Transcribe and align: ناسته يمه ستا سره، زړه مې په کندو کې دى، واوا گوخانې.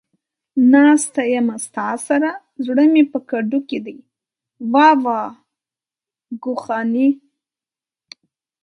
ناسته 0.71 1.21
يمه 1.33 1.55
ستا 1.65 1.89
سره، 2.07 2.31
زړه 2.65 2.83
مې 2.93 3.03
په 3.11 3.19
کندو 3.29 3.59
کې 3.69 3.79
دى، 3.85 3.95
واوا 4.73 5.21
گوخانې. 6.43 7.07